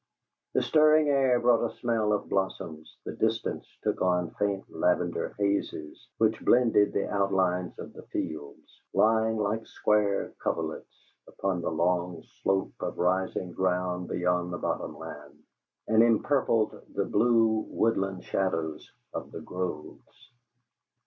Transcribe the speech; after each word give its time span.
The 0.55 0.63
stirring 0.63 1.09
air 1.09 1.39
brought 1.39 1.63
a 1.69 1.75
smell 1.75 2.11
of 2.11 2.27
blossoms; 2.27 2.97
the 3.05 3.11
distance 3.15 3.67
took 3.83 4.01
on 4.01 4.31
faint 4.31 4.65
lavender 4.73 5.35
hazes 5.37 6.07
which 6.17 6.43
blended 6.43 6.91
the 6.91 7.07
outlines 7.07 7.77
of 7.77 7.93
the 7.93 8.01
fields, 8.07 8.81
lying 8.95 9.37
like 9.37 9.67
square 9.67 10.33
coverlets 10.41 11.13
upon 11.27 11.61
the 11.61 11.69
long 11.69 12.23
slope 12.41 12.73
of 12.79 12.97
rising 12.97 13.51
ground 13.51 14.07
beyond 14.09 14.51
the 14.51 14.57
bottom 14.57 14.97
land, 14.97 15.37
and 15.87 16.01
empurpled 16.01 16.81
the 16.95 17.05
blue 17.05 17.67
woodland 17.69 18.23
shadows 18.23 18.91
of 19.13 19.31
the 19.31 19.41
groves. 19.41 20.31